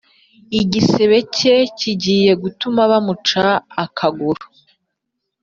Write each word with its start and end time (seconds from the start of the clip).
igisebe 0.61 1.17
cye 1.35 1.55
kigiye 1.77 2.31
gutuma 2.43 2.81
bamuca 2.91 3.45
akaguru 3.83 4.43